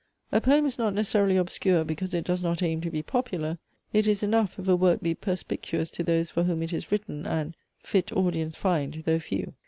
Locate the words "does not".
2.25-2.63